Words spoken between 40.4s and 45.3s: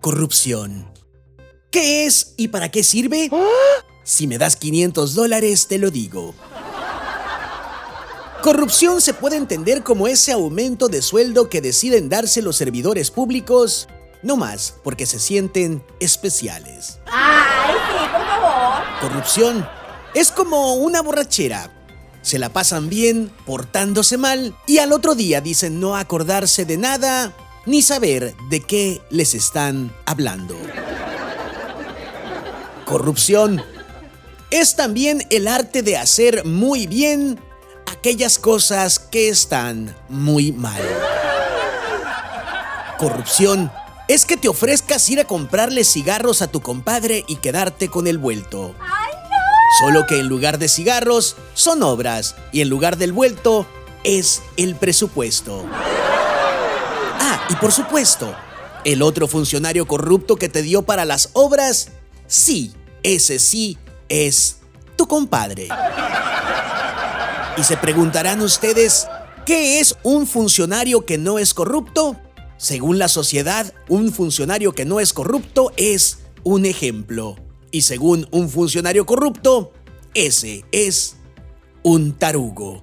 mal. Corrupción es que te ofrezcas ir a